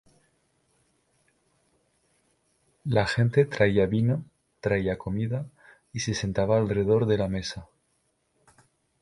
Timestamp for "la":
2.85-3.05, 7.19-7.27